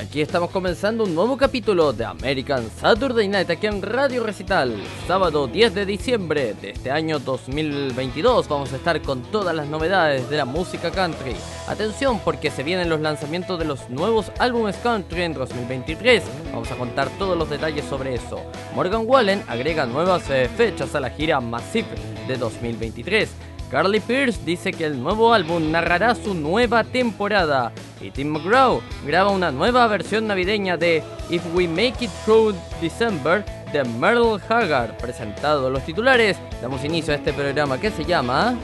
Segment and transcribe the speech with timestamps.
[0.00, 4.74] aquí estamos comenzando un nuevo capítulo de American Saturday Night aquí en Radio Recital.
[5.06, 10.28] Sábado 10 de diciembre de este año 2022 vamos a estar con todas las novedades
[10.28, 11.34] de la música country.
[11.68, 16.22] Atención porque se vienen los lanzamientos de los nuevos álbumes country en 2023.
[16.52, 18.40] Vamos a contar todos los detalles sobre eso.
[18.74, 21.88] Morgan Wallen agrega nuevas eh, fechas a la gira Massive
[22.28, 23.30] de 2023.
[23.70, 29.30] Carly Pierce dice que el nuevo álbum narrará su nueva temporada y Tim McGraw graba
[29.30, 34.96] una nueva versión navideña de If We Make It Through December de Merle Haggard.
[34.98, 38.56] Presentado los titulares, damos inicio a este programa que se llama...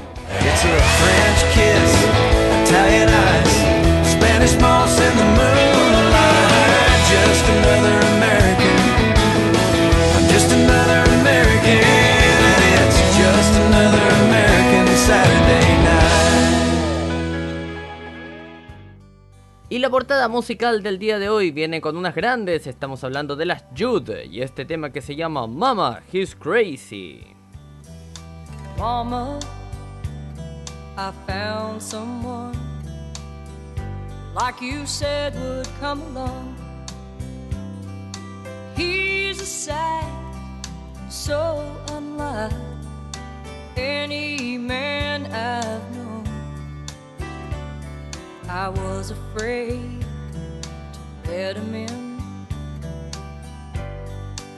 [10.30, 11.80] Just another American.
[12.88, 14.51] It's just another American
[19.72, 23.46] Y la portada musical del día de hoy viene con unas grandes, estamos hablando de
[23.46, 27.24] las Jude y este tema que se llama Mama, He's Crazy.
[28.78, 29.38] Mama,
[30.98, 32.52] I found someone
[34.34, 36.54] like you said would come along.
[38.76, 40.04] He's a sight
[41.08, 41.64] so
[41.96, 42.71] unlike
[43.76, 46.24] any man I've known.
[48.48, 50.04] I was afraid
[51.24, 52.20] to let him in.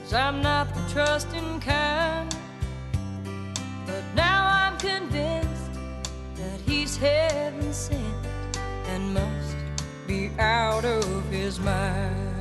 [0.03, 2.35] Cause I'm not the trusting kind.
[3.85, 5.73] But now I'm convinced
[6.35, 8.27] that he's heaven sent
[8.87, 9.55] and must
[10.07, 12.34] be out of his mind.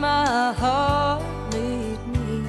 [0.00, 2.44] My heart lead me.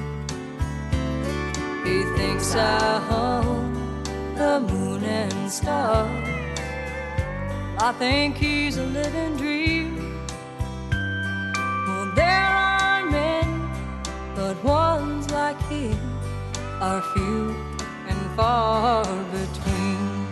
[1.84, 3.74] He thinks I own
[4.34, 6.28] the moon and stars.
[7.80, 10.20] I think he's a living dream.
[10.90, 13.48] Well, there are men,
[14.34, 15.98] but ones like him
[16.80, 17.54] are few
[18.08, 20.26] and far between.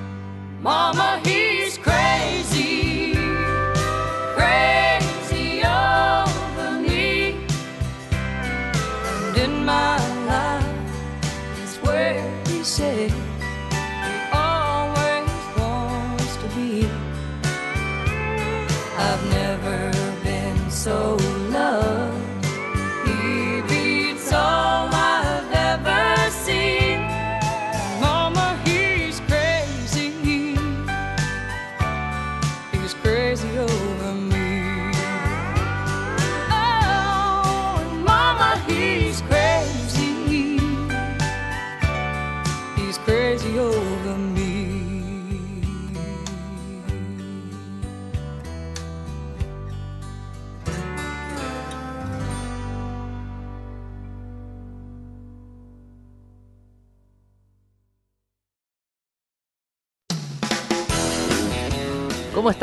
[0.60, 2.95] Mama, he's crazy
[9.66, 10.64] my life.
[11.64, 13.12] Is where he says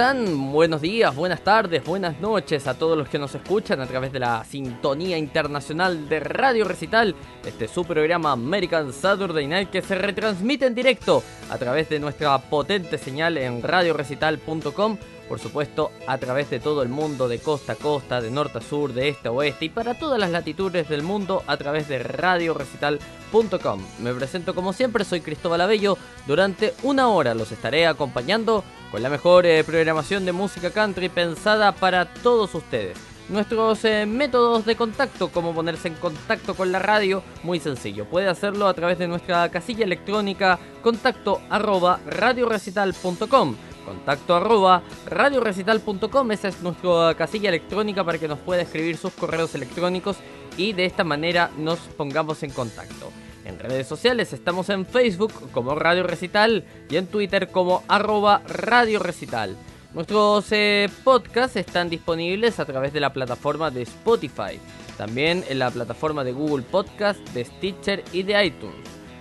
[0.03, 4.19] Buenos días, buenas tardes, buenas noches a todos los que nos escuchan a través de
[4.19, 7.15] la sintonía internacional de Radio Recital,
[7.45, 12.37] este su programa American Saturday Night que se retransmite en directo a través de nuestra
[12.37, 14.97] potente señal en radiorecital.com,
[15.33, 18.61] por supuesto a través de todo el mundo, de costa a costa, de norte a
[18.61, 21.97] sur, de este a oeste y para todas las latitudes del mundo a través de
[21.97, 23.81] radiorecital.com.
[23.97, 25.97] Me presento como siempre, soy Cristóbal Abello,
[26.27, 31.71] durante una hora los estaré acompañando con la mejor eh, programación de música country pensada
[31.71, 33.12] para todos ustedes.
[33.29, 38.05] Nuestros eh, métodos de contacto, como ponerse en contacto con la radio, muy sencillo.
[38.05, 43.55] Puede hacerlo a través de nuestra casilla electrónica contacto arroba radiorecital.com.
[43.85, 46.31] contacto arroba radiorecital.com.
[46.31, 50.17] Esa es nuestra casilla electrónica para que nos pueda escribir sus correos electrónicos
[50.57, 53.09] y de esta manera nos pongamos en contacto.
[53.45, 58.99] En redes sociales estamos en Facebook como Radio Recital y en Twitter como arroba Radio
[58.99, 59.57] Recital.
[59.93, 64.59] Nuestros eh, podcasts están disponibles a través de la plataforma de Spotify,
[64.97, 68.73] también en la plataforma de Google Podcast, de Stitcher y de iTunes.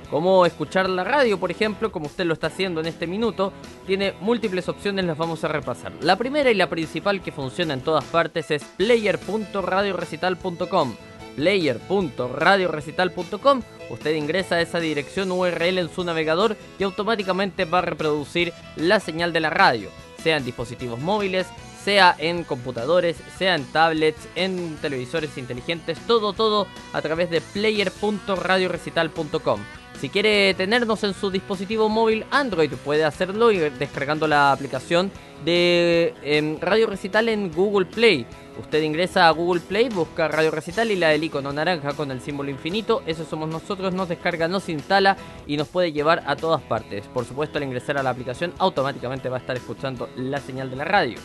[0.09, 3.53] Como escuchar la radio, por ejemplo, como usted lo está haciendo en este minuto,
[3.87, 5.93] tiene múltiples opciones, las vamos a repasar.
[6.01, 10.95] La primera y la principal que funciona en todas partes es player.radiorecital.com
[11.37, 13.63] player.radiorecital.com.
[13.91, 19.01] Usted ingresa a esa dirección URL en su navegador y automáticamente va a reproducir la
[19.01, 19.89] señal de la radio,
[20.23, 21.49] sea en dispositivos móviles,
[21.85, 29.61] sea en computadores, sea en tablets, en televisores inteligentes, todo, todo a través de player.radiorecital.com.
[30.03, 35.13] Si quiere tenernos en su dispositivo móvil Android, puede hacerlo descargando la aplicación
[35.45, 38.27] de em, Radio Recital en Google Play.
[38.59, 42.21] Usted ingresa a Google Play, busca Radio Recital y la del icono naranja con el
[42.21, 43.05] símbolo infinito.
[43.07, 45.17] Eso somos nosotros, nos descarga, nos instala
[45.47, 47.07] y nos puede llevar a todas partes.
[47.07, 50.77] Por supuesto, al ingresar a la aplicación, automáticamente va a estar escuchando la señal de
[50.79, 51.19] la radio.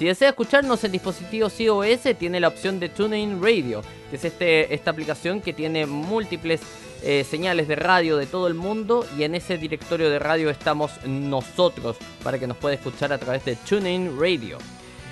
[0.00, 4.72] Si desea escucharnos en dispositivos iOS, tiene la opción de TuneIn Radio, que es este,
[4.72, 6.62] esta aplicación que tiene múltiples
[7.02, 10.90] eh, señales de radio de todo el mundo y en ese directorio de radio estamos
[11.04, 14.56] nosotros para que nos pueda escuchar a través de TuneIn Radio.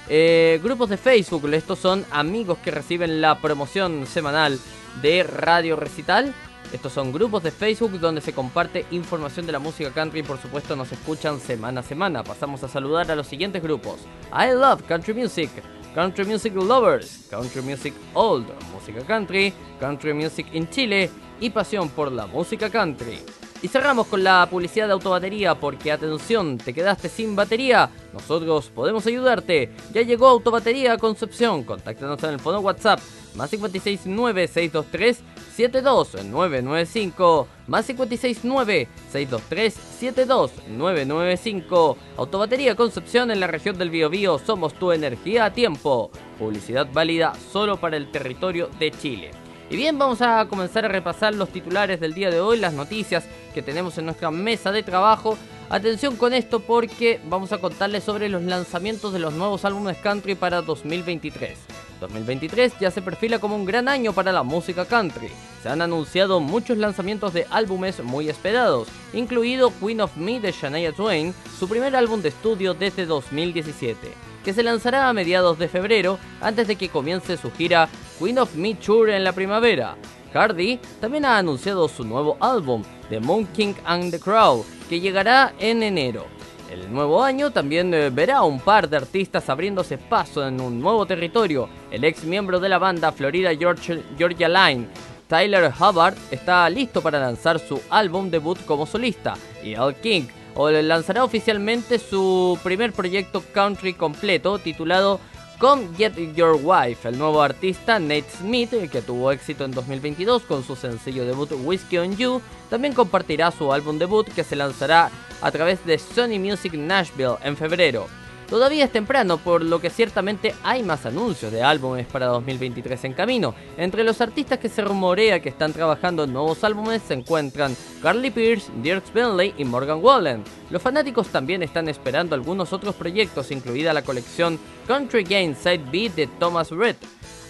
[0.08, 4.58] Eh, grupos de Facebook, estos son amigos que reciben la promoción semanal
[5.02, 6.34] de Radio Recital.
[6.72, 10.38] Estos son grupos de Facebook donde se comparte información de la música country y por
[10.38, 12.22] supuesto nos escuchan semana a semana.
[12.22, 14.00] Pasamos a saludar a los siguientes grupos.
[14.32, 15.50] I Love Country Music,
[15.94, 21.10] Country Music Lovers, Country Music Old, Música Country, Country Music in Chile
[21.40, 23.18] y Pasión por la Música Country.
[23.60, 29.04] Y cerramos con la publicidad de autobatería porque atención, te quedaste sin batería, nosotros podemos
[29.06, 29.72] ayudarte.
[29.92, 33.00] Ya llegó Autobatería Concepción, contáctanos en el fono WhatsApp
[33.34, 35.24] más 569 623
[35.56, 45.46] 72995 más 569 623 72995 Autobatería Concepción en la región del Biobío, somos tu energía
[45.46, 46.12] a tiempo.
[46.38, 49.47] Publicidad válida solo para el territorio de Chile.
[49.70, 53.24] Y bien, vamos a comenzar a repasar los titulares del día de hoy, las noticias
[53.52, 55.36] que tenemos en nuestra mesa de trabajo.
[55.68, 60.34] Atención con esto porque vamos a contarles sobre los lanzamientos de los nuevos álbumes country
[60.34, 61.58] para 2023.
[62.00, 65.28] 2023 ya se perfila como un gran año para la música country.
[65.62, 70.92] Se han anunciado muchos lanzamientos de álbumes muy esperados, incluido Queen of Me de Shania
[70.92, 76.18] Twain, su primer álbum de estudio desde 2017 que se lanzará a mediados de febrero
[76.40, 77.86] antes de que comience su gira
[78.18, 79.94] Queen of Me Tour en la primavera.
[80.32, 85.52] Cardi también ha anunciado su nuevo álbum, The Moon King and the Crow, que llegará
[85.58, 86.24] en enero.
[86.72, 91.04] El nuevo año también eh, verá un par de artistas abriéndose paso en un nuevo
[91.04, 91.68] territorio.
[91.90, 94.88] El ex miembro de la banda Florida Georgia Line,
[95.26, 100.22] Tyler Hubbard, está listo para lanzar su álbum debut como solista, y Al King
[100.58, 105.20] o lanzará oficialmente su primer proyecto country completo titulado
[105.58, 107.08] Come Get Your Wife.
[107.08, 111.98] El nuevo artista Nate Smith, que tuvo éxito en 2022 con su sencillo debut Whiskey
[111.98, 115.10] on You, también compartirá su álbum debut que se lanzará
[115.40, 118.08] a través de Sony Music Nashville en febrero.
[118.48, 123.12] Todavía es temprano, por lo que ciertamente hay más anuncios de álbumes para 2023 en
[123.12, 123.54] camino.
[123.76, 128.30] Entre los artistas que se rumorea que están trabajando en nuevos álbumes se encuentran Carly
[128.30, 130.44] Pierce, Dirk Bentley y Morgan Wallen.
[130.70, 136.10] Los fanáticos también están esperando algunos otros proyectos, incluida la colección Country Game Side B
[136.16, 136.96] de Thomas Red.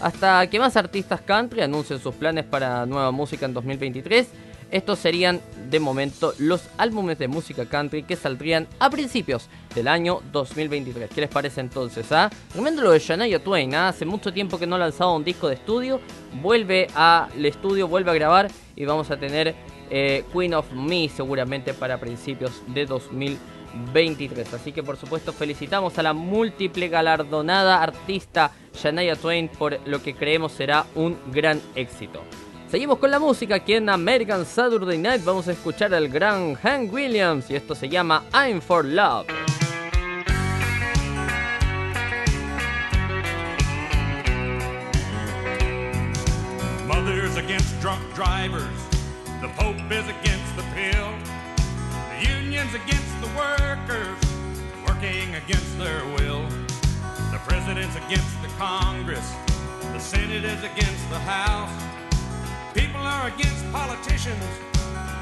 [0.01, 4.29] Hasta que más artistas country anuncien sus planes para nueva música en 2023,
[4.71, 10.21] estos serían de momento los álbumes de música country que saldrían a principios del año
[10.33, 11.11] 2023.
[11.11, 12.11] ¿Qué les parece entonces?
[12.13, 12.31] Ah?
[12.55, 13.75] Lo de Shania Twain.
[13.75, 13.89] ¿ah?
[13.89, 16.01] Hace mucho tiempo que no lanzaba un disco de estudio.
[16.43, 19.55] Vuelve al estudio, vuelve a grabar y vamos a tener
[19.91, 24.55] eh, Queen of Me seguramente para principios de 2023.
[24.55, 30.15] Así que por supuesto felicitamos a la múltiple galardonada artista Shania Twain por lo que
[30.15, 32.23] creemos será un gran éxito.
[32.71, 35.25] Seguimos con la música aquí en American Saturday Night.
[35.25, 39.27] Vamos a escuchar al gran Hank Williams y esto se llama I'm for Love.
[46.87, 48.69] Mother's against drunk drivers.
[49.41, 51.09] The Pope is against the pill.
[52.21, 54.19] The union's against the workers,
[54.87, 56.47] working against their will.
[57.33, 59.33] The president's against the Congress.
[59.95, 61.98] The Senate is against the House.
[62.75, 64.45] People are against politicians,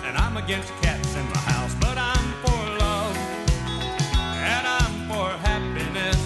[0.04, 3.16] and I'm against cats in the house, but I'm for love,
[4.52, 6.20] and I'm for happiness,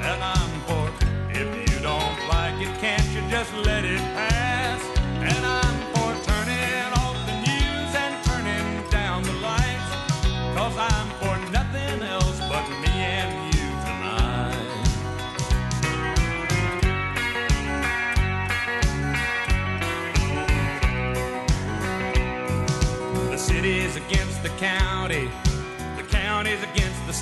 [0.00, 0.90] and I'm for
[1.30, 3.97] if you don't like it, can't you just let it?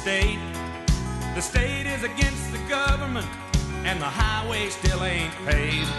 [0.06, 0.38] State.
[1.34, 3.26] The state is against the government,
[3.82, 5.90] and the highway still ain't paved.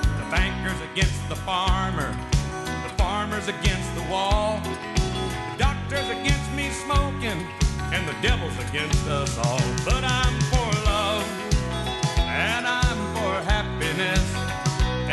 [0.00, 2.10] The banker's against the farmer,
[2.64, 4.62] the farmer's against the wall.
[4.64, 7.38] The doctor's against me smoking,
[7.92, 9.60] and the devil's against us all.
[9.84, 11.28] But I'm for love,
[12.16, 14.24] and I'm for happiness,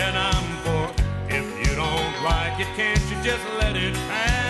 [0.04, 0.84] and I'm for
[1.28, 4.47] if you don't like it, can't you just let it pass?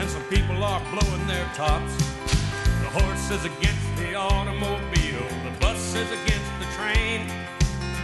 [0.00, 1.94] And some people are blowing their tops.
[2.80, 5.28] The horse is against the automobile.
[5.44, 7.28] The bus is against the train.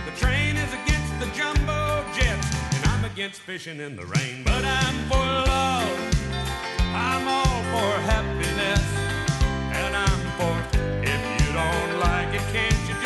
[0.04, 1.75] The train is against the jumbo
[2.14, 2.48] jets.
[2.74, 4.42] And I'm against fishing in the rain.
[4.44, 5.98] But I'm for love.
[6.94, 8.84] I'm all for happiness.
[9.78, 10.54] And I'm for
[11.02, 13.05] if you don't like it, can't you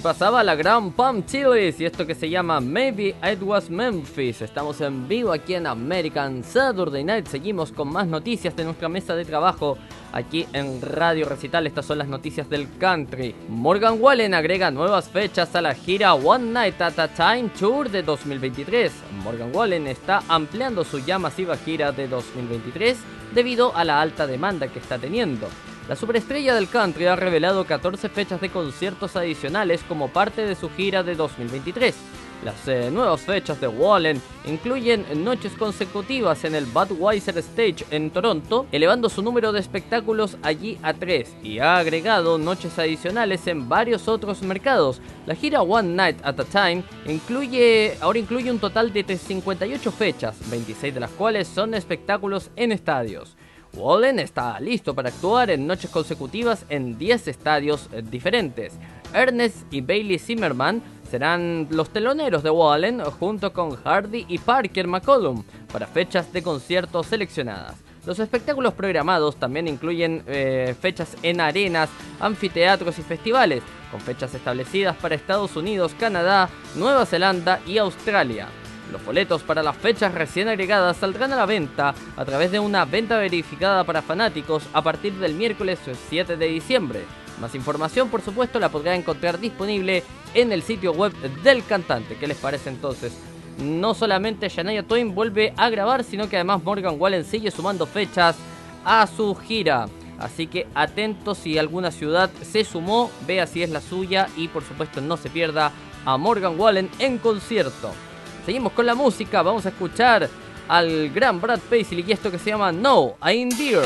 [0.00, 4.40] Y pasaba la gran Pam Chilis y esto que se llama Maybe It Was Memphis.
[4.40, 7.26] Estamos en vivo aquí en American Saturday Night.
[7.26, 9.76] Seguimos con más noticias de nuestra mesa de trabajo
[10.10, 11.66] aquí en Radio Recital.
[11.66, 13.34] Estas son las noticias del country.
[13.50, 18.02] Morgan Wallen agrega nuevas fechas a la gira One Night at a Time Tour de
[18.02, 18.90] 2023.
[19.22, 22.96] Morgan Wallen está ampliando su ya masiva gira de 2023
[23.34, 25.46] debido a la alta demanda que está teniendo.
[25.90, 30.70] La superestrella del country ha revelado 14 fechas de conciertos adicionales como parte de su
[30.70, 31.96] gira de 2023.
[32.44, 38.68] Las eh, nuevas fechas de Wallen incluyen noches consecutivas en el Budweiser Stage en Toronto,
[38.70, 44.06] elevando su número de espectáculos allí a 3, y ha agregado noches adicionales en varios
[44.06, 45.00] otros mercados.
[45.26, 50.36] La gira One Night at a Time incluye, ahora incluye un total de 58 fechas,
[50.50, 53.36] 26 de las cuales son espectáculos en estadios.
[53.74, 58.74] Wallen está listo para actuar en noches consecutivas en 10 estadios eh, diferentes.
[59.12, 65.42] Ernest y Bailey Zimmerman serán los teloneros de Wallen junto con Hardy y Parker McCollum
[65.72, 67.76] para fechas de conciertos seleccionadas.
[68.06, 74.96] Los espectáculos programados también incluyen eh, fechas en arenas, anfiteatros y festivales, con fechas establecidas
[74.96, 78.48] para Estados Unidos, Canadá, Nueva Zelanda y Australia.
[78.90, 82.84] Los boletos para las fechas recién agregadas saldrán a la venta a través de una
[82.84, 87.04] venta verificada para fanáticos a partir del miércoles 7 de diciembre.
[87.40, 90.02] Más información, por supuesto, la podrá encontrar disponible
[90.34, 92.16] en el sitio web del cantante.
[92.16, 93.16] ¿Qué les parece entonces?
[93.58, 98.36] No solamente Shania Twain vuelve a grabar, sino que además Morgan Wallen sigue sumando fechas
[98.84, 99.86] a su gira.
[100.18, 104.62] Así que atentos si alguna ciudad se sumó, vea si es la suya y por
[104.64, 105.72] supuesto no se pierda
[106.04, 107.92] a Morgan Wallen en concierto.
[108.44, 110.28] Seguimos con la música, vamos a escuchar
[110.66, 113.84] al gran Brad Paisley y esto que se llama No, I'm Dear.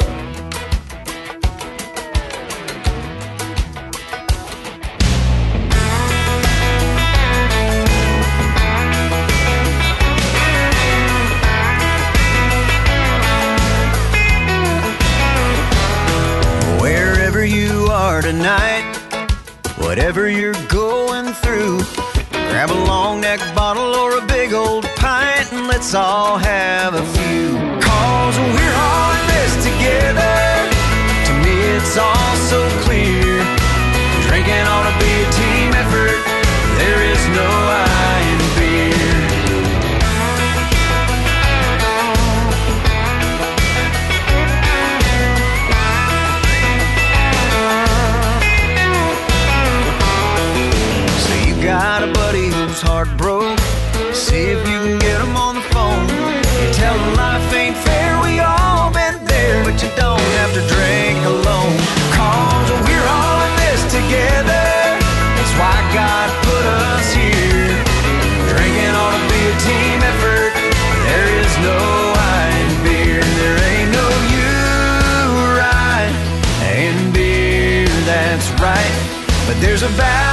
[16.80, 18.96] Wherever you are tonight,
[19.78, 20.83] whatever you're going
[22.54, 27.04] grab a long neck bottle or a big old pint and let's all have a
[27.16, 27.50] few.
[27.82, 30.36] Cause we're all in this together.
[31.26, 32.23] To me, it's all
[79.84, 80.23] survive.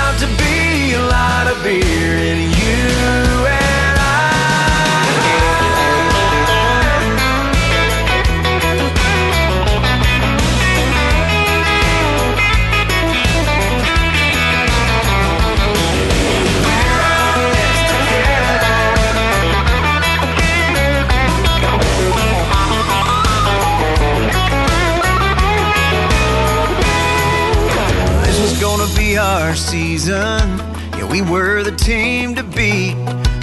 [30.01, 30.57] Season.
[30.97, 32.95] Yeah, we were the team to beat.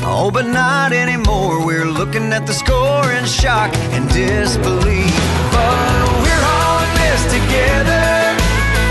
[0.03, 1.65] Oh, but not anymore.
[1.65, 5.15] We're looking at the score in shock and disbelief.
[5.55, 8.07] But we're all in this together,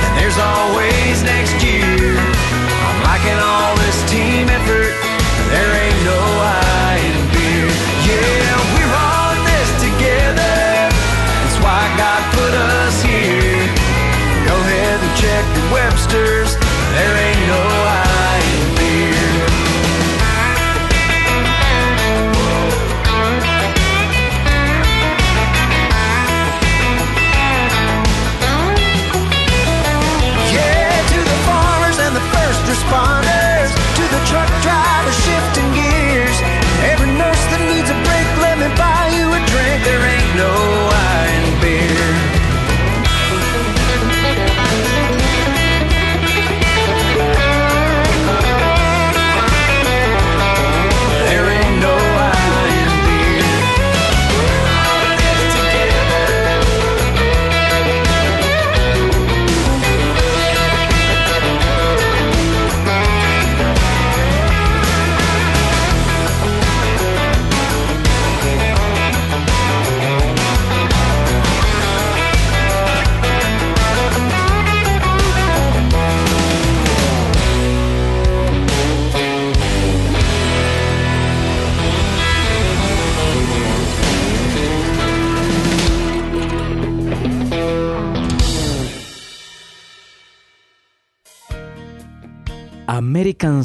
[0.03, 2.15] and there's always next year.
[2.88, 4.93] I'm liking all this team effort.
[5.51, 6.37] There ain't no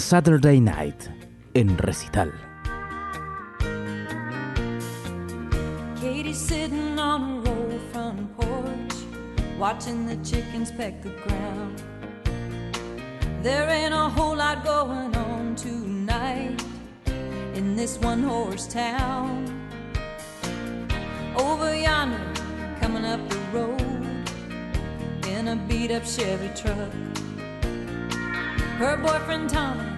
[0.03, 1.09] Saturday Night
[1.55, 2.31] en recital.
[5.97, 8.95] Katie's sitting on a roll front porch,
[9.59, 11.83] watching the chickens peck the ground.
[13.43, 16.63] There ain't a whole lot going on tonight
[17.55, 19.47] in this one horse town.
[21.37, 22.21] Over yonder,
[22.81, 23.81] coming up the road
[25.29, 26.93] in a beat up Chevy truck.
[28.79, 29.92] Her boyfriend is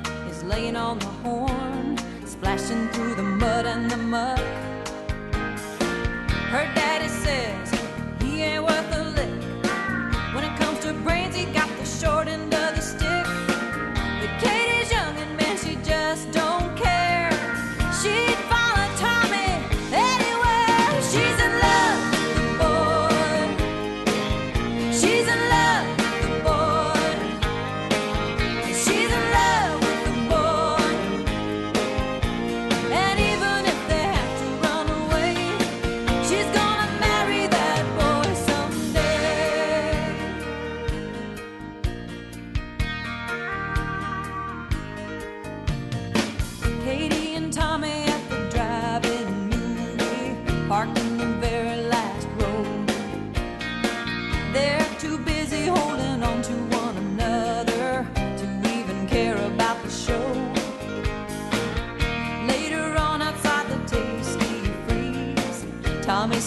[0.48, 4.73] laying on the horn, splashing through the mud and the muck.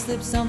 [0.07, 0.46] Slips on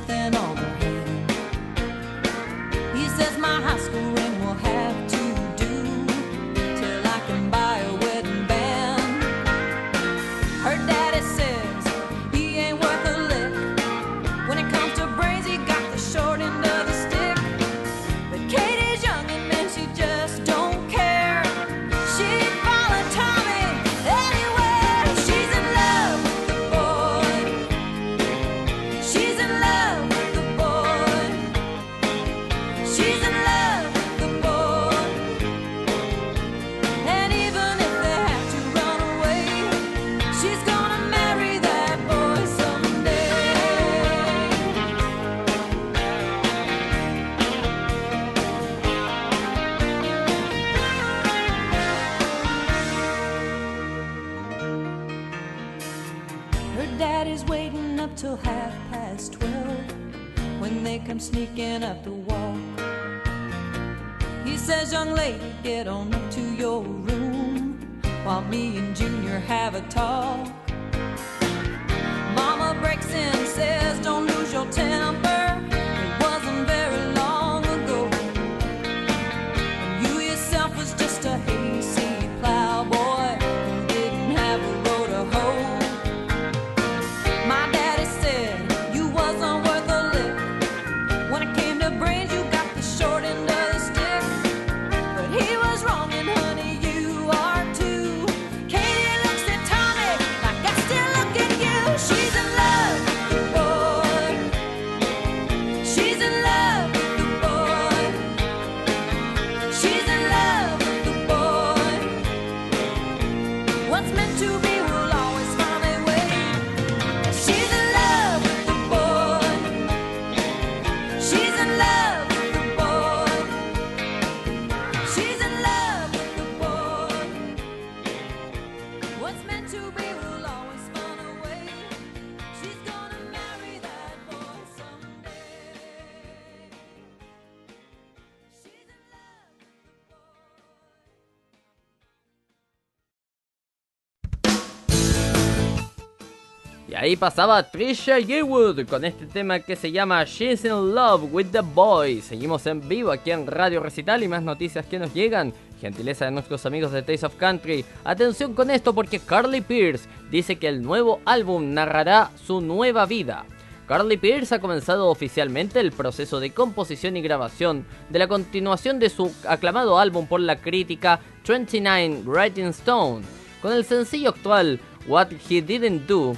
[147.09, 151.63] ahí pasaba Trisha Yearwood con este tema que se llama She's in Love with the
[151.63, 152.21] Boy.
[152.21, 155.55] Seguimos en vivo aquí en Radio Recital y más noticias que nos llegan.
[155.81, 157.83] Gentileza de nuestros amigos de Taste of Country.
[158.05, 163.47] Atención con esto porque Carly Pierce dice que el nuevo álbum narrará su nueva vida.
[163.87, 169.09] Carly Pierce ha comenzado oficialmente el proceso de composición y grabación de la continuación de
[169.09, 173.25] su aclamado álbum por la crítica 29 Writing Stone,
[173.63, 176.35] con el sencillo actual What He Didn't Do,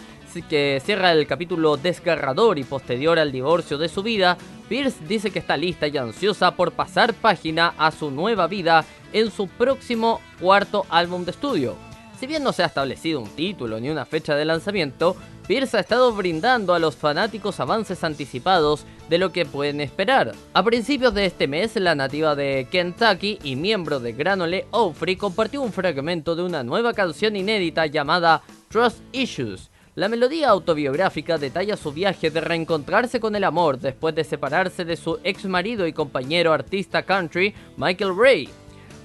[0.49, 4.39] que cierra el capítulo desgarrador y posterior al divorcio de su vida,
[4.69, 9.31] Pierce dice que está lista y ansiosa por pasar página a su nueva vida en
[9.31, 11.75] su próximo cuarto álbum de estudio.
[12.19, 15.17] Si bien no se ha establecido un título ni una fecha de lanzamiento,
[15.49, 20.33] Pierce ha estado brindando a los fanáticos avances anticipados de lo que pueden esperar.
[20.55, 25.61] A principios de este mes, la nativa de Kentucky y miembro de Granole Ofri compartió
[25.63, 29.71] un fragmento de una nueva canción inédita llamada Trust Issues.
[30.01, 34.97] La melodía autobiográfica detalla su viaje de reencontrarse con el amor después de separarse de
[34.97, 38.49] su ex marido y compañero artista country Michael Ray.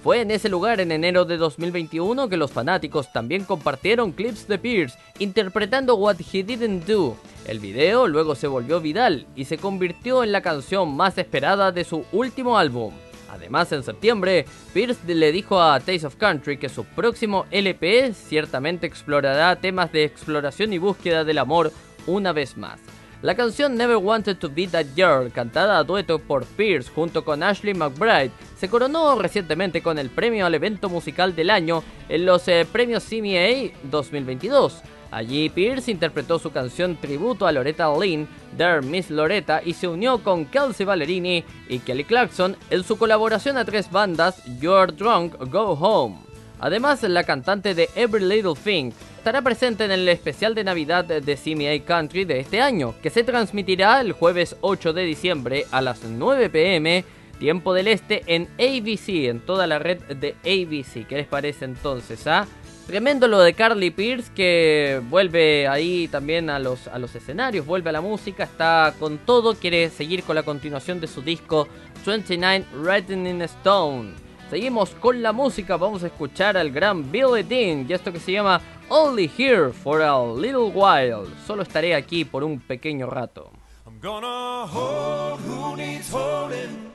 [0.02, 4.58] Fue en ese lugar en enero de 2021 que los fanáticos también compartieron clips de
[4.58, 7.18] Pierce interpretando What He Didn't Do.
[7.46, 11.84] El video luego se volvió viral y se convirtió en la canción más esperada de
[11.84, 12.94] su último álbum.
[13.36, 18.88] Además, en septiembre, Pierce le dijo a Taste of Country que su próximo LP ciertamente
[18.88, 21.72] explorará temas de exploración y búsqueda del amor
[22.08, 22.80] una vez más.
[23.22, 27.44] La canción Never Wanted to Be That Girl, cantada a dueto por Pierce junto con
[27.44, 32.48] Ashley McBride, se coronó recientemente con el premio al evento musical del año en los
[32.48, 34.82] eh, premios CMA 2022.
[35.12, 40.24] Allí Pierce interpretó su canción tributo a Loretta Lynn, There Miss Loretta, y se unió
[40.24, 45.72] con Kelsey Ballerini y Kelly Clarkson en su colaboración a tres bandas You're Drunk, Go
[45.74, 46.18] Home.
[46.60, 51.36] Además, la cantante de Every Little Thing estará presente en el especial de Navidad de
[51.36, 56.04] CMA Country de este año, que se transmitirá el jueves 8 de diciembre a las
[56.04, 57.04] 9 pm,
[57.40, 61.08] tiempo del este, en ABC, en toda la red de ABC.
[61.08, 62.26] ¿Qué les parece entonces?
[62.28, 62.48] Ah?
[62.88, 67.90] Tremendo lo de Carly Pierce que vuelve ahí también a los, a los escenarios, vuelve
[67.90, 71.68] a la música, está con todo, quiere seguir con la continuación de su disco
[72.06, 74.14] 29 Written in Stone.
[74.52, 78.34] Seguimos con la música, vamos a escuchar al gran Billy Dean y esto que se
[78.34, 81.28] llama Only Here for a Little While.
[81.48, 83.52] Solo estaré aquí por un pequeño rato.
[83.88, 86.92] I'm gonna hold who needs holding,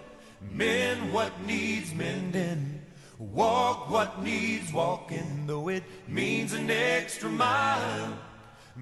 [0.53, 2.80] mend what needs mending,
[3.21, 8.19] walk what needs walking, though it means an extra mile.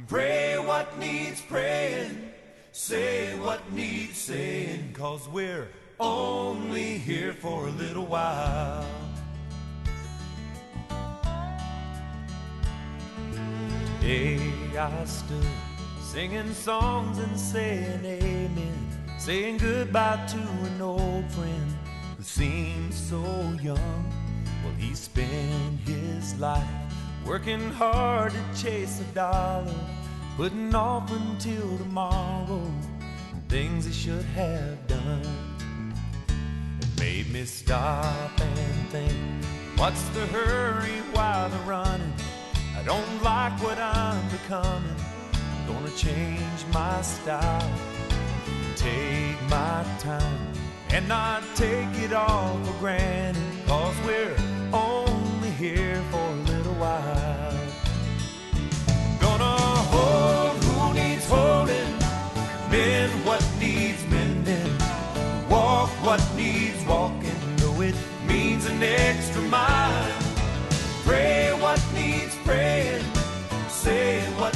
[0.07, 2.31] Pray what needs praying,
[2.71, 8.87] say what needs saying, cause we're only here for a little while.
[14.01, 15.45] Day I stood
[16.01, 21.77] singing songs and saying amen, saying goodbye to an old friend
[22.17, 23.21] who seemed so
[23.61, 24.18] young.
[24.79, 26.65] He spent his life
[27.27, 29.75] working hard to chase a dollar,
[30.37, 32.63] putting off until tomorrow
[33.49, 35.95] things he should have done.
[36.81, 39.13] It made me stop and think,
[39.77, 42.13] what's the hurry while they're running?
[42.77, 44.95] I don't like what I'm becoming.
[45.33, 47.73] I'm gonna change my style,
[48.77, 50.53] take my time,
[50.91, 53.43] and not take it all for granted.
[53.67, 54.37] Cause we're
[54.73, 57.57] only here for a little while.
[59.21, 59.57] Gonna
[59.93, 61.93] hold who needs holding,
[62.71, 64.79] mend what needs mending,
[65.49, 67.95] walk what needs walking, though it
[68.27, 70.13] means an extra mile.
[71.05, 73.05] Pray what needs praying,
[73.69, 74.55] say what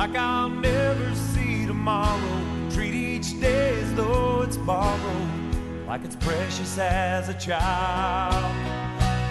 [0.00, 2.40] like I'll never see tomorrow.
[2.70, 8.42] Treat each day as though it's borrowed, like it's precious as a child.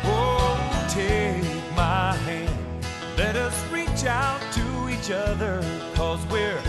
[0.04, 1.42] Oh, take
[1.76, 2.86] my hand,
[3.18, 5.60] let us reach out to each other,
[5.96, 6.62] cause we're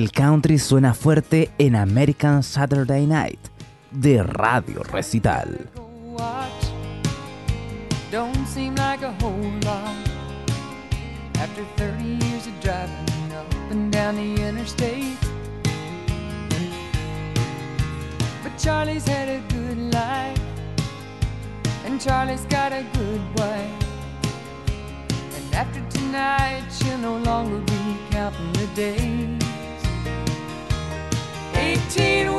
[0.00, 3.38] El country suena fuerte en American Saturday Night
[3.90, 5.68] de Radio Recital.
[6.16, 6.70] watch
[8.10, 9.94] don't seem like a whole lot
[11.34, 15.18] after 30 years of driving up and down the interstate.
[18.42, 20.40] But Charlie's had a good life,
[21.84, 23.84] and Charlie's got a good wife.
[25.36, 29.39] And after tonight, she'll no longer be counting the.
[31.60, 32.29] 18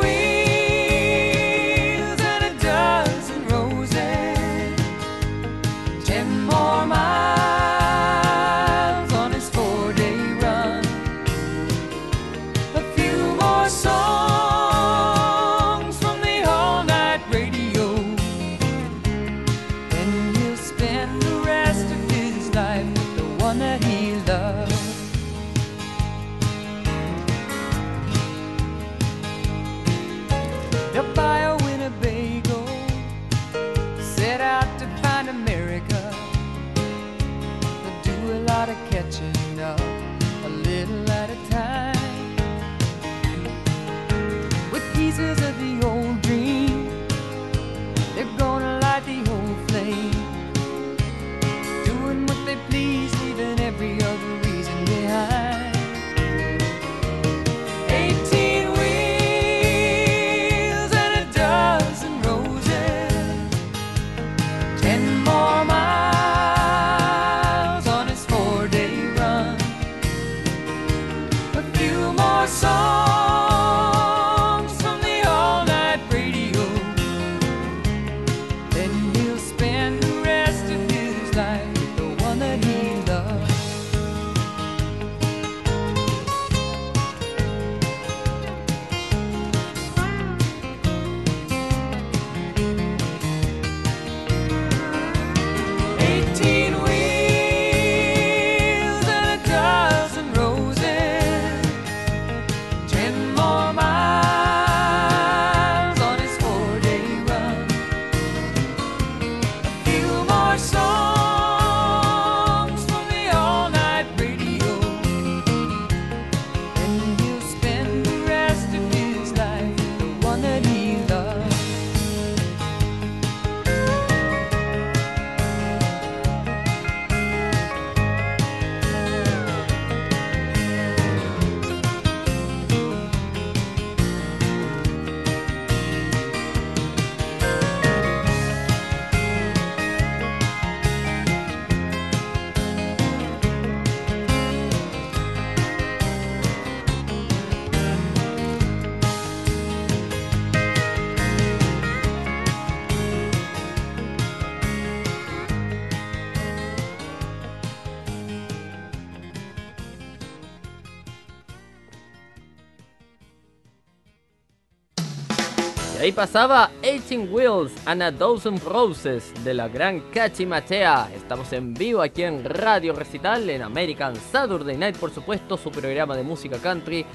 [166.12, 171.10] ahí pasaba 18 Wheels and a Dozen Roses de la gran Cachi Machea.
[171.16, 176.18] Estamos en vivo aquí en Radio Recital en American Saturday Night, por supuesto, su programa
[176.18, 177.06] de música country,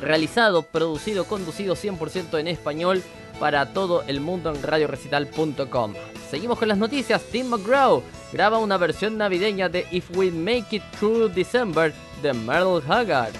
[0.00, 3.02] realizado, producido, conducido 100% en español
[3.40, 5.94] para todo el mundo en radiorecital.com.
[6.30, 7.22] Seguimos con las noticias.
[7.32, 8.02] Tim McGraw
[8.32, 11.92] graba una versión navideña de If We Make It Through December
[12.22, 13.34] de Merle Haggard.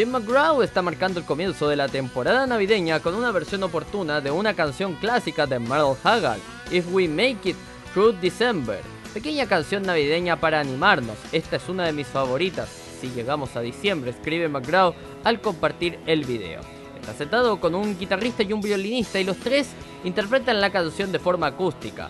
[0.00, 4.30] Jim McGraw está marcando el comienzo de la temporada navideña con una versión oportuna de
[4.30, 6.40] una canción clásica de Merle Haggard,
[6.70, 7.56] If We Make It
[7.92, 8.80] Through December.
[9.12, 12.70] Pequeña canción navideña para animarnos, esta es una de mis favoritas.
[12.98, 16.62] Si llegamos a diciembre, escribe McGraw al compartir el video.
[16.98, 19.68] Está sentado con un guitarrista y un violinista y los tres
[20.04, 22.08] interpretan la canción de forma acústica.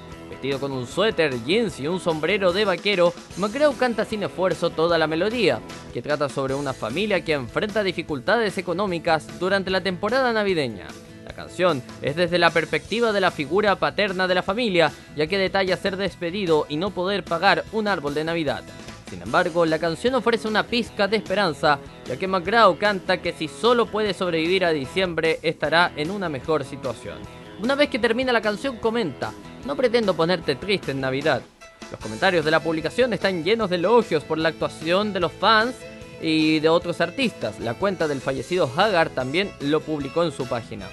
[0.58, 5.06] Con un suéter, jeans y un sombrero de vaquero, McGraw canta sin esfuerzo toda la
[5.06, 5.60] melodía,
[5.92, 10.86] que trata sobre una familia que enfrenta dificultades económicas durante la temporada navideña.
[11.26, 15.36] La canción es desde la perspectiva de la figura paterna de la familia, ya que
[15.36, 18.64] detalla ser despedido y no poder pagar un árbol de Navidad.
[19.10, 23.46] Sin embargo, la canción ofrece una pizca de esperanza, ya que McGraw canta que si
[23.46, 27.18] solo puede sobrevivir a diciembre estará en una mejor situación.
[27.62, 29.32] Una vez que termina la canción comenta,
[29.64, 31.42] no pretendo ponerte triste en Navidad.
[31.90, 35.74] Los comentarios de la publicación están llenos de elogios por la actuación de los fans
[36.22, 37.58] y de otros artistas.
[37.60, 40.86] La cuenta del fallecido Haggard también lo publicó en su página.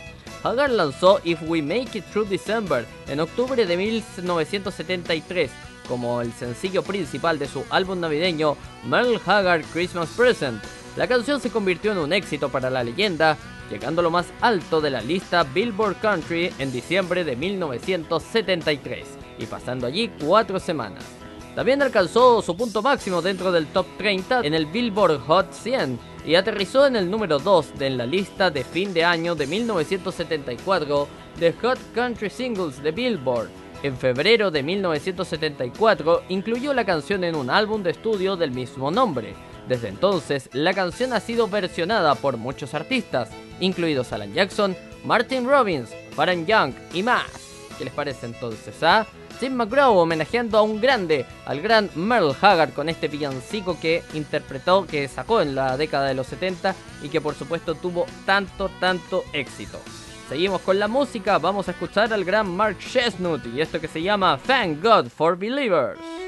[0.44, 5.52] Haggard lanzó If We Make It Through December en octubre de 1973
[5.88, 10.62] como el sencillo principal de su álbum navideño Merle Haggard Christmas Present.
[10.96, 13.38] La canción se convirtió en un éxito para la leyenda,
[13.70, 19.08] llegando a lo más alto de la lista Billboard Country en diciembre de 1973
[19.40, 21.04] y pasando allí cuatro semanas.
[21.56, 26.36] También alcanzó su punto máximo dentro del top 30 en el Billboard Hot 100 y
[26.36, 31.08] aterrizó en el número 2 de la lista de fin de año de 1974
[31.40, 33.50] de Hot Country Singles de Billboard.
[33.84, 39.34] En febrero de 1974 incluyó la canción en un álbum de estudio del mismo nombre.
[39.68, 45.90] Desde entonces, la canción ha sido versionada por muchos artistas, incluidos Alan Jackson, Martin Robbins,
[46.16, 47.26] Farron Young y más.
[47.78, 49.06] ¿Qué les parece entonces, ah?
[49.40, 54.88] Tim McGraw homenajeando a un grande, al gran Merle Haggard con este villancico que interpretó,
[54.88, 59.24] que sacó en la década de los 70 y que por supuesto tuvo tanto, tanto
[59.34, 59.80] éxito.
[60.28, 64.02] Seguimos con la música, vamos a escuchar al gran Mark Chestnut y esto que se
[64.02, 66.27] llama Thank God for Believers.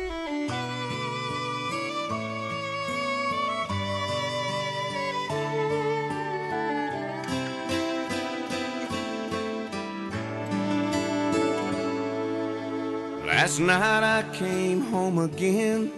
[13.41, 15.89] Last night I came home again,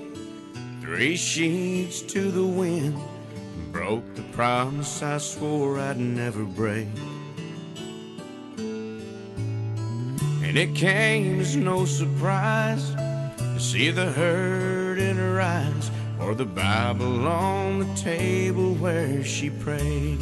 [0.80, 2.96] three sheets to the wind,
[3.72, 6.88] broke the promise I swore I'd never break.
[10.46, 12.94] And it came as no surprise
[13.38, 15.90] to see the hurt in her eyes,
[16.20, 20.22] or the Bible on the table where she prayed.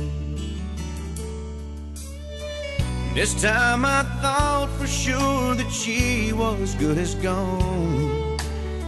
[3.20, 8.38] This time I thought for sure that she was good as gone.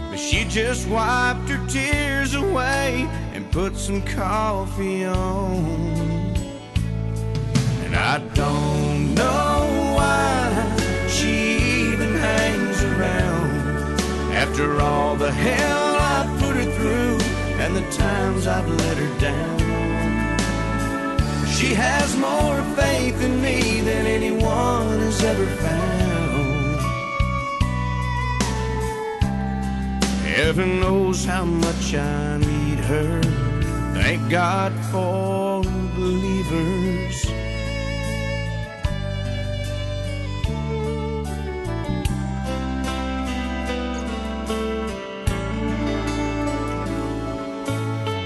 [0.08, 6.34] But she just wiped her tears away and put some coffee on.
[7.84, 14.00] And I don't know why she even hangs around.
[14.32, 17.18] After all the hell I put her through
[17.60, 19.61] and the times I've let her down.
[21.62, 26.80] She has more faith in me than anyone has ever found.
[30.26, 33.22] Heaven knows how much I need her.
[33.94, 35.62] Thank God for
[35.94, 37.22] believers.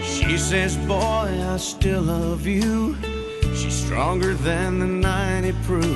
[0.02, 2.96] She says, Boy, I still love you.
[3.96, 5.88] Stronger than the 90 proof.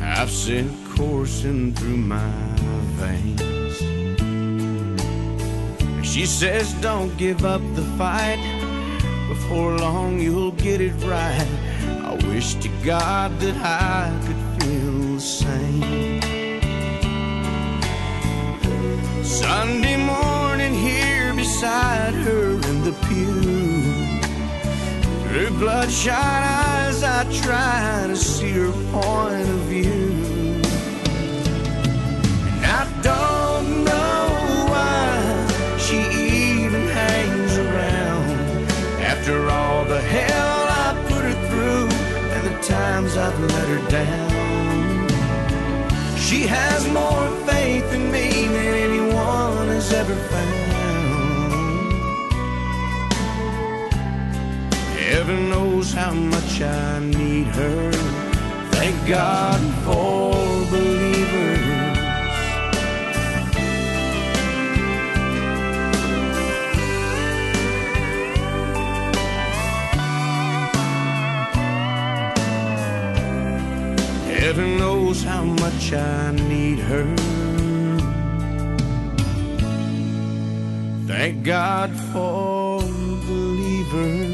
[0.00, 2.30] I've sent coursing through my
[2.94, 3.76] veins.
[6.06, 8.38] She says, Don't give up the fight.
[9.26, 11.48] Before long, you'll get it right.
[12.04, 16.22] I wish to God that I could feel the same.
[19.24, 23.49] Sunday morning, here beside her in the pew.
[25.30, 30.10] Through bloodshot eyes, I try to see her point of view.
[32.50, 38.68] And I don't know why she even hangs around.
[39.02, 41.88] After all the hell I put her through
[42.34, 45.08] and the times I've let her down.
[46.18, 50.69] She has more faith in me than anyone has ever found.
[55.30, 57.92] Heaven knows how much I need her.
[58.72, 60.32] Thank God for
[60.72, 61.66] believers.
[74.40, 77.06] Heaven knows how much I need her.
[81.06, 82.82] Thank God for
[83.28, 84.29] believers.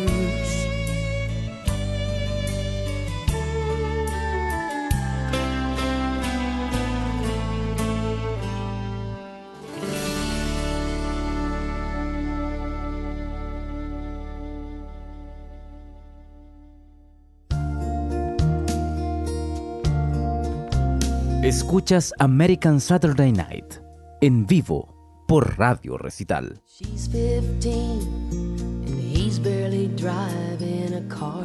[21.56, 23.80] Escuchas American Saturday Night
[24.20, 24.94] en vivo
[25.26, 26.60] por Radio Recital.
[26.66, 31.42] She's 15 and he's barely driving a car.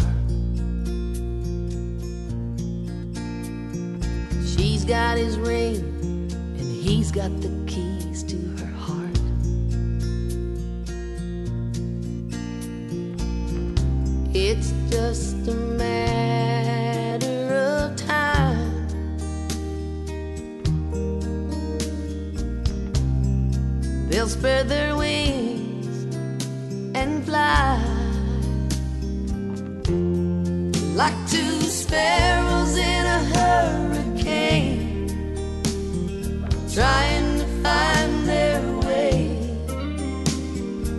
[4.46, 5.80] She's got his ring
[6.60, 9.18] and he's got the keys to her heart.
[14.34, 16.31] It's just a matter
[24.22, 25.88] They'll spread their wings
[26.96, 27.82] and fly
[30.94, 35.08] like two sparrows in a hurricane,
[36.72, 39.40] trying to find their way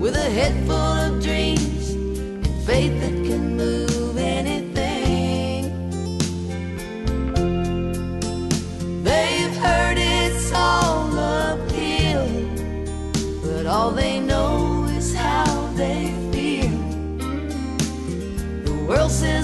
[0.00, 3.01] with a head full of dreams and faith.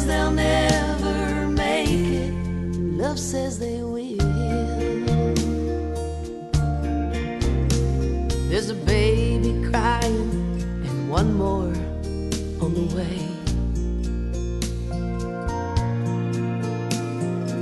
[0.09, 2.33] They'll never make it,
[2.97, 4.17] love says they will.
[8.49, 10.31] There's a baby crying
[10.87, 11.75] and one more
[12.65, 13.19] on the way.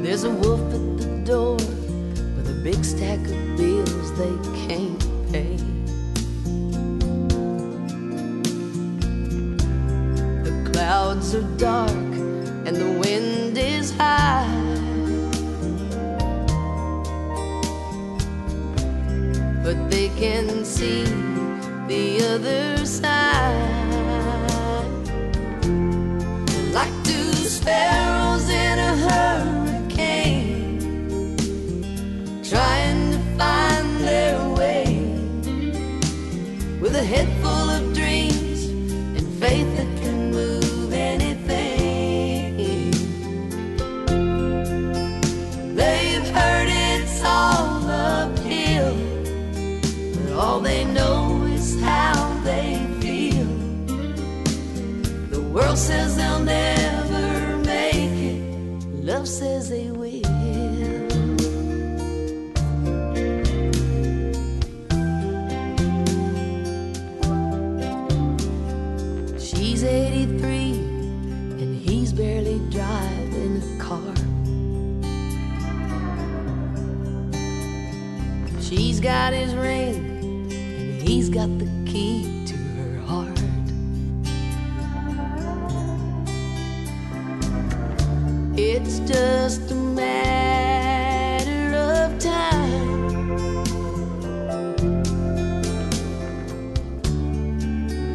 [0.05, 1.57] There's a wolf at the door
[2.36, 4.36] with a big stack of bills they
[4.68, 5.57] can't pay.
[10.47, 12.05] The clouds are dark
[12.67, 14.45] and the wind is high.
[19.62, 21.05] But they can see
[21.87, 23.62] the other side.
[26.73, 28.16] Like two sparrows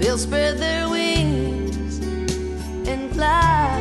[0.02, 2.00] They'll spread their wings
[2.88, 3.80] and fly.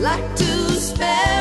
[0.00, 1.37] Like two sparrows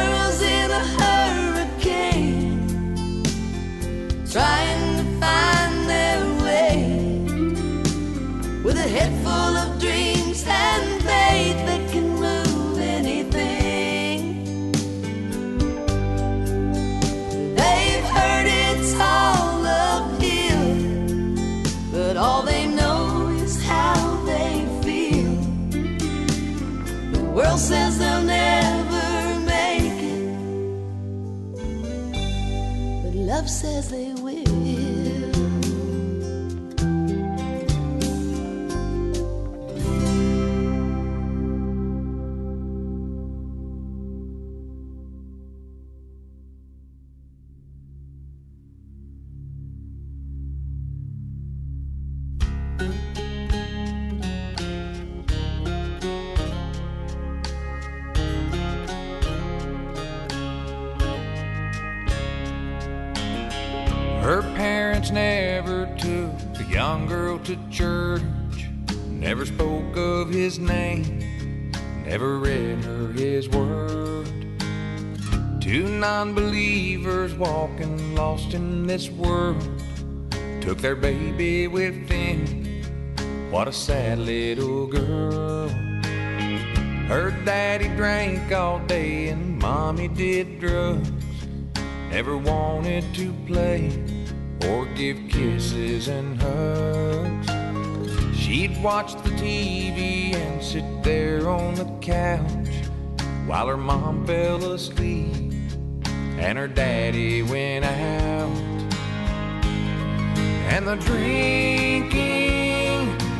[70.48, 71.04] his name,
[72.06, 74.26] never read her his word.
[75.60, 79.62] Two non believers walking lost in this world
[80.62, 82.40] took their baby with them.
[83.52, 85.68] What a sad little girl.
[87.12, 91.12] Her daddy drank all day and mommy did drugs.
[92.10, 93.92] Never wanted to play
[94.70, 97.57] or give kisses and hugs.
[98.48, 102.88] She'd watch the TV and sit there on the couch
[103.46, 105.54] while her mom fell asleep
[106.40, 108.48] and her daddy went out.
[110.72, 112.22] And the drinking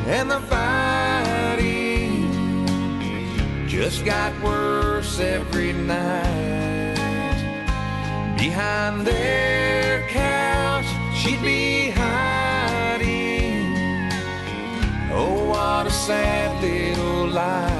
[0.06, 1.86] and the fighting
[3.66, 6.96] just got worse every night.
[8.36, 10.84] Behind their couch,
[11.16, 11.88] she'd be
[15.78, 17.70] what a sad little life.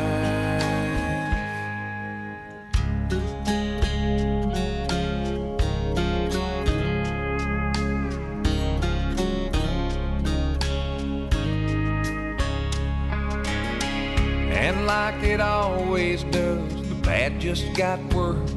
[14.53, 16.89] And like it always does.
[16.89, 18.53] The bad just got worse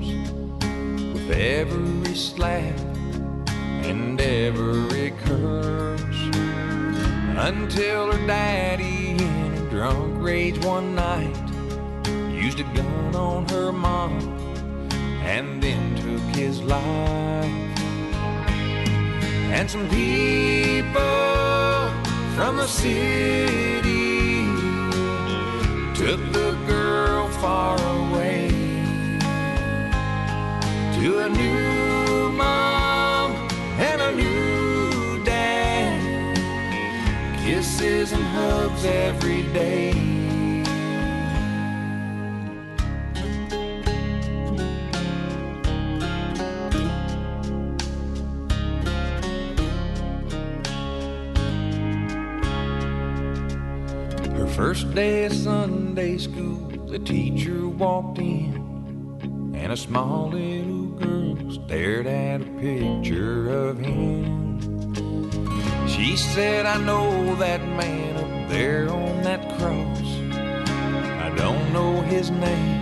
[1.14, 2.80] with every slap
[3.90, 6.22] and every curse.
[7.50, 9.01] Until her daddy,
[9.82, 11.36] drunk rage one night,
[12.30, 14.14] used a gun on her mom
[15.24, 17.80] and then took his life.
[19.58, 21.02] And some people
[22.36, 24.46] from the city
[25.96, 28.50] took the girl far away
[31.00, 32.01] to a new
[37.82, 39.92] Kisses and hugs every day.
[54.36, 61.52] Her first day of Sunday school, the teacher walked in, and a small little girl
[61.52, 64.51] stared at a picture of him.
[66.02, 70.02] She said, I know that man up there on that cross.
[71.26, 72.82] I don't know his name,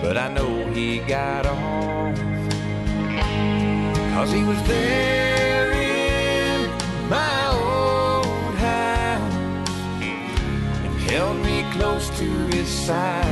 [0.00, 2.16] but I know he got off.
[4.14, 6.70] Cause he was there in
[7.10, 9.34] my old house
[10.84, 13.26] and held me close to his side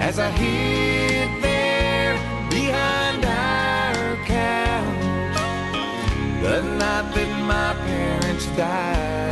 [0.00, 2.14] as I hid there
[2.50, 4.61] behind our couch
[6.52, 9.31] the night that my parents died.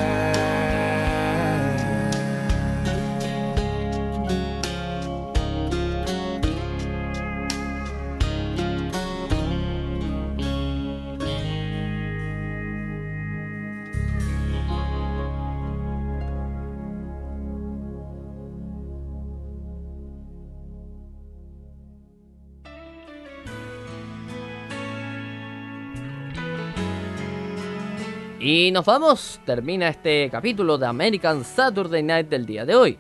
[28.53, 32.99] Y nos vamos, termina este capítulo de American Saturday Night del día de hoy.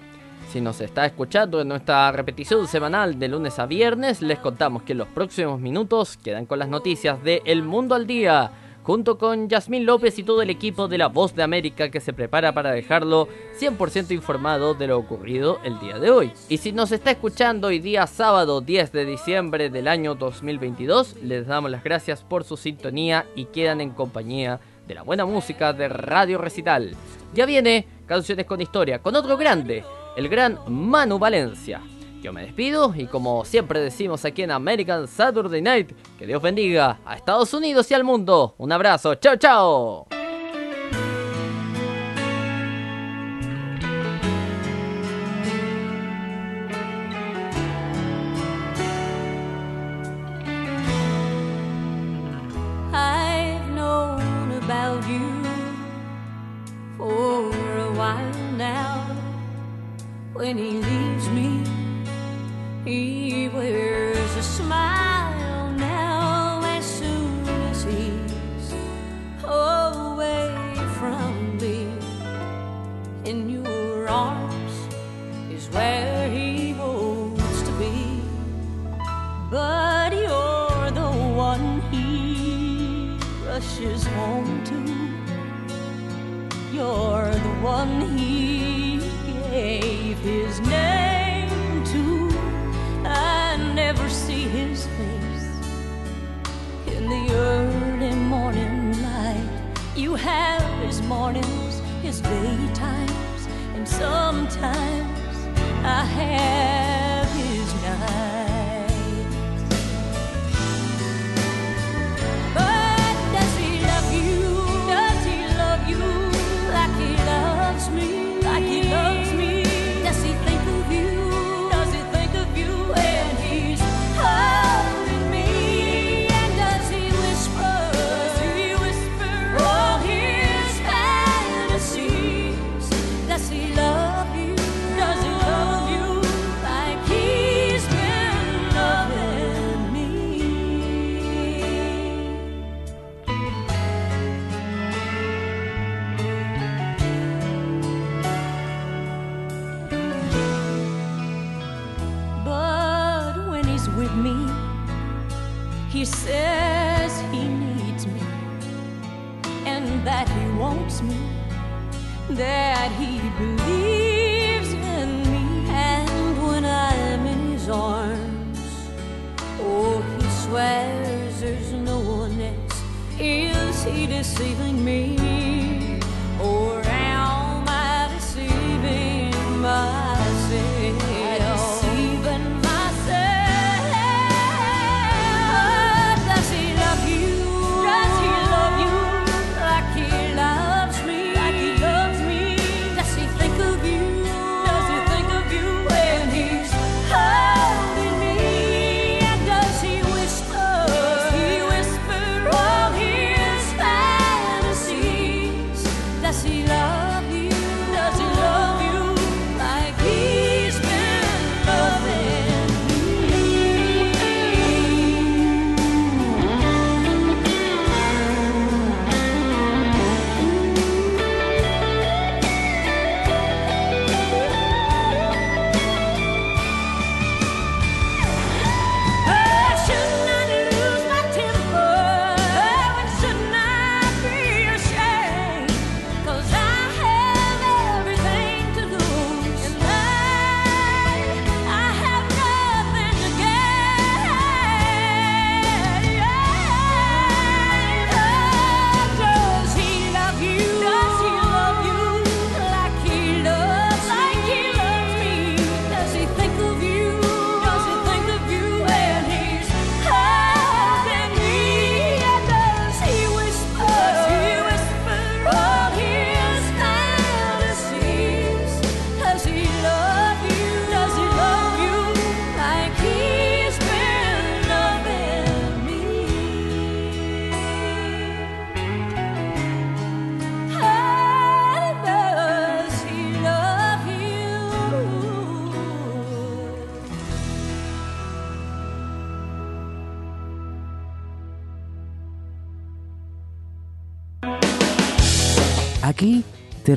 [0.52, 4.92] Si nos está escuchando en nuestra repetición semanal de lunes a viernes, les contamos que
[4.92, 8.52] en los próximos minutos quedan con las noticias de El Mundo al Día,
[8.84, 12.12] junto con Yasmín López y todo el equipo de La Voz de América que se
[12.12, 13.26] prepara para dejarlo
[13.58, 16.30] 100% informado de lo ocurrido el día de hoy.
[16.48, 21.48] Y si nos está escuchando hoy día sábado 10 de diciembre del año 2022, les
[21.48, 24.60] damos las gracias por su sintonía y quedan en compañía
[24.90, 26.96] de la buena música de Radio Recital.
[27.32, 29.84] Ya viene Canciones con Historia, con otro grande,
[30.16, 31.80] el gran Manu Valencia.
[32.20, 36.98] Yo me despido y como siempre decimos aquí en American Saturday Night, que Dios bendiga
[37.04, 38.56] a Estados Unidos y al mundo.
[38.58, 40.19] Un abrazo, chao chao.